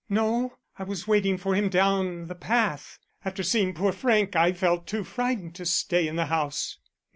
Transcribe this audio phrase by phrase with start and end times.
[0.09, 2.97] "No, I was waiting for him down the path.
[3.23, 6.79] After seeing poor Frank I felt too frightened to stay in the house.